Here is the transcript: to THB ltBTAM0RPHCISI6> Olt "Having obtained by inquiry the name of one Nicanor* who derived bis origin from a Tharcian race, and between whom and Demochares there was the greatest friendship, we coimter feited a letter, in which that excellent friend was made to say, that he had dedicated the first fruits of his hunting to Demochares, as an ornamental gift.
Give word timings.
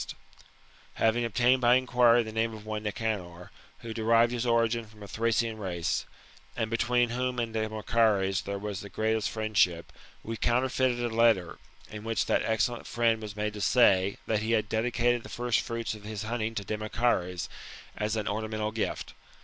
to 0.01 0.07
THB 0.07 0.09
ltBTAM0RPHCISI6> 0.09 0.15
Olt 0.15 0.95
"Having 0.95 1.25
obtained 1.25 1.61
by 1.61 1.75
inquiry 1.75 2.23
the 2.23 2.31
name 2.31 2.55
of 2.55 2.65
one 2.65 2.81
Nicanor* 2.81 3.51
who 3.81 3.93
derived 3.93 4.31
bis 4.31 4.47
origin 4.47 4.87
from 4.87 5.03
a 5.03 5.07
Tharcian 5.07 5.59
race, 5.59 6.07
and 6.57 6.71
between 6.71 7.09
whom 7.11 7.37
and 7.37 7.53
Demochares 7.53 8.41
there 8.45 8.57
was 8.57 8.79
the 8.81 8.89
greatest 8.89 9.29
friendship, 9.29 9.93
we 10.23 10.35
coimter 10.37 10.69
feited 10.95 11.03
a 11.03 11.13
letter, 11.13 11.59
in 11.91 12.03
which 12.03 12.25
that 12.25 12.41
excellent 12.41 12.87
friend 12.87 13.21
was 13.21 13.35
made 13.35 13.53
to 13.53 13.61
say, 13.61 14.17
that 14.25 14.41
he 14.41 14.53
had 14.53 14.67
dedicated 14.67 15.21
the 15.21 15.29
first 15.29 15.59
fruits 15.61 15.93
of 15.93 16.03
his 16.03 16.23
hunting 16.23 16.55
to 16.55 16.63
Demochares, 16.65 17.47
as 17.95 18.15
an 18.15 18.27
ornamental 18.27 18.71
gift. 18.71 19.13